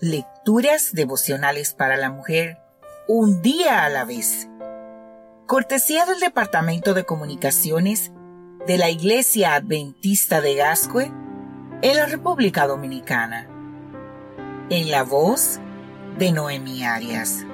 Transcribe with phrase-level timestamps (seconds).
[0.00, 2.58] Lecturas devocionales para la mujer,
[3.08, 4.46] un día a la vez.
[5.46, 8.12] Cortesía del Departamento de Comunicaciones
[8.66, 11.10] de la Iglesia Adventista de Gascue
[11.80, 13.48] en la República Dominicana.
[14.68, 15.60] En la voz
[16.18, 17.46] de Noemi Arias.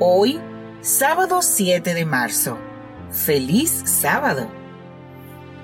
[0.00, 0.42] Hoy,
[0.82, 2.58] sábado 7 de marzo.
[3.10, 4.50] Feliz sábado.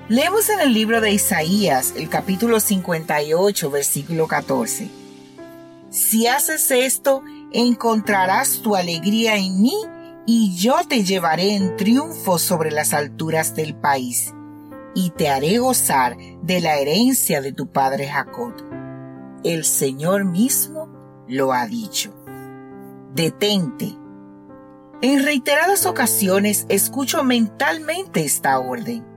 [0.09, 5.04] Leemos en el libro de Isaías, el capítulo 58, versículo 14.
[5.95, 7.23] Si haces esto,
[7.53, 9.77] encontrarás tu alegría en mí
[10.25, 14.33] y yo te llevaré en triunfo sobre las alturas del país
[14.93, 18.53] y te haré gozar de la herencia de tu padre Jacob.
[19.45, 20.89] El Señor mismo
[21.29, 22.13] lo ha dicho.
[23.13, 23.95] Detente.
[25.01, 29.15] En reiteradas ocasiones escucho mentalmente esta orden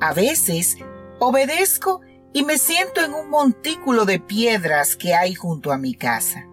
[0.00, 0.76] a veces
[1.18, 2.02] obedezco
[2.34, 6.48] y me siento en un montículo de piedras que hay junto a mi casa.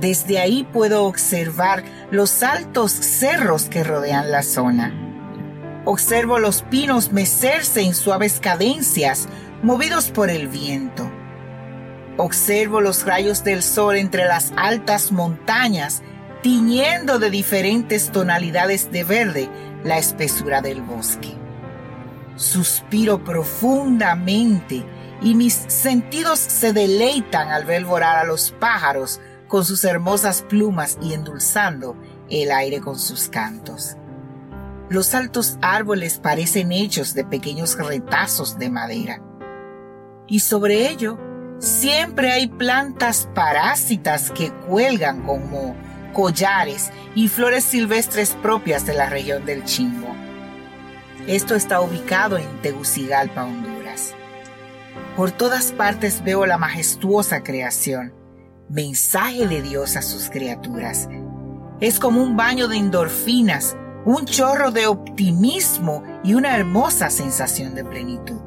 [0.00, 4.92] Desde ahí puedo observar los altos cerros que rodean la zona.
[5.84, 9.28] Observo los pinos mecerse en suaves cadencias
[9.62, 11.08] movidos por el viento.
[12.16, 16.02] Observo los rayos del sol entre las altas montañas,
[16.42, 19.48] tiñendo de diferentes tonalidades de verde
[19.84, 21.41] la espesura del bosque.
[22.36, 24.84] Suspiro profundamente
[25.20, 30.98] y mis sentidos se deleitan al ver volar a los pájaros con sus hermosas plumas
[31.02, 31.96] y endulzando
[32.30, 33.96] el aire con sus cantos.
[34.88, 39.22] Los altos árboles parecen hechos de pequeños retazos de madera.
[40.26, 41.18] Y sobre ello
[41.58, 45.76] siempre hay plantas parásitas que cuelgan como
[46.12, 50.14] collares y flores silvestres propias de la región del Chimbo.
[51.28, 54.12] Esto está ubicado en Tegucigalpa, Honduras.
[55.16, 58.12] Por todas partes veo la majestuosa creación,
[58.68, 61.08] mensaje de Dios a sus criaturas.
[61.80, 67.84] Es como un baño de endorfinas, un chorro de optimismo y una hermosa sensación de
[67.84, 68.40] plenitud.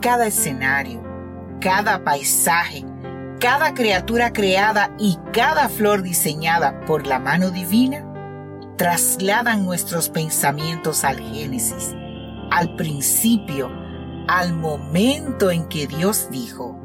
[0.00, 1.02] Cada escenario,
[1.60, 2.82] cada paisaje,
[3.40, 8.06] cada criatura creada y cada flor diseñada por la mano divina
[8.76, 11.94] trasladan nuestros pensamientos al Génesis,
[12.50, 13.70] al principio,
[14.28, 16.78] al momento en que Dios dijo,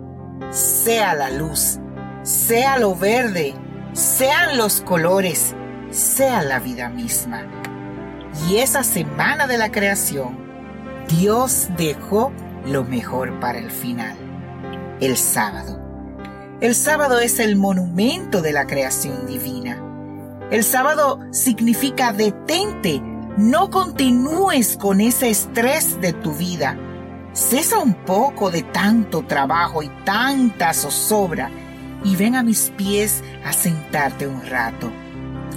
[0.50, 1.80] sea la luz,
[2.24, 3.54] sea lo verde,
[3.94, 5.56] sean los colores,
[5.90, 7.46] sea la vida misma.
[8.48, 10.38] Y esa semana de la creación,
[11.08, 12.32] Dios dejó
[12.66, 14.16] lo mejor para el final,
[15.00, 15.80] el sábado.
[16.60, 19.87] El sábado es el monumento de la creación divina
[20.52, 23.02] el sábado significa detente,
[23.38, 26.78] no continúes con ese estrés de tu vida.
[27.34, 31.52] Cesa un poco de tanto trabajo y tanta zozobra
[32.04, 34.92] y ven a mis pies a sentarte un rato.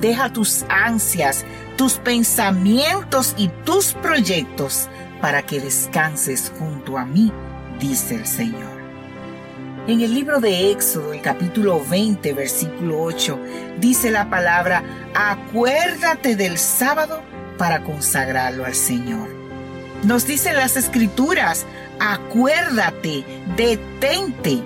[0.01, 1.45] Deja tus ansias,
[1.77, 4.89] tus pensamientos y tus proyectos
[5.21, 7.33] para que descanses junto a mí,
[7.79, 8.80] dice el Señor.
[9.87, 13.39] En el libro de Éxodo, el capítulo 20, versículo 8,
[13.79, 17.23] dice la palabra, acuérdate del sábado
[17.57, 19.29] para consagrarlo al Señor.
[20.05, 21.65] Nos dicen las escrituras,
[21.99, 23.25] acuérdate,
[23.57, 24.61] detente.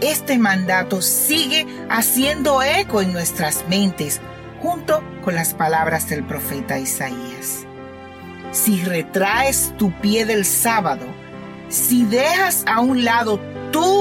[0.00, 4.22] Este mandato sigue haciendo eco en nuestras mentes
[4.62, 7.66] junto con las palabras del profeta Isaías.
[8.52, 11.04] Si retraes tu pie del sábado,
[11.68, 13.38] si dejas a un lado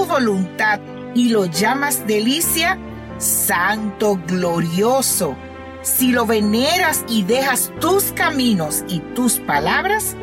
[0.07, 0.79] voluntad
[1.13, 2.77] y lo llamas delicia,
[3.17, 5.35] santo, glorioso.
[5.81, 10.15] Si lo veneras y dejas tus caminos y tus palabras,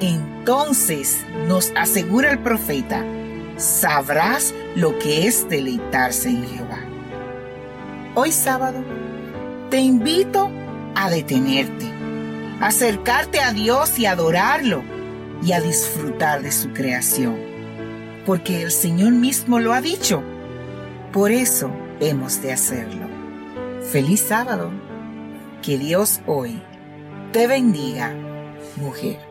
[0.00, 3.04] entonces nos asegura el profeta,
[3.56, 6.80] sabrás lo que es deleitarse en Jehová.
[8.14, 8.82] Hoy sábado,
[9.70, 10.50] te invito
[10.94, 11.86] a detenerte,
[12.60, 14.82] acercarte a Dios y adorarlo
[15.42, 17.49] y a disfrutar de su creación
[18.26, 20.22] porque el Señor mismo lo ha dicho.
[21.12, 21.70] Por eso
[22.00, 23.08] hemos de hacerlo.
[23.90, 24.70] Feliz sábado.
[25.62, 26.62] Que Dios hoy
[27.32, 28.14] te bendiga,
[28.76, 29.29] mujer.